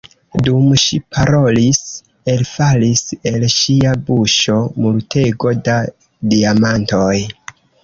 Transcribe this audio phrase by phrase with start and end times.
[0.45, 1.81] Dum ŝi parolis,
[2.33, 3.03] elfalis
[3.33, 5.79] el ŝia buŝo multego da
[6.35, 7.15] diamantoj.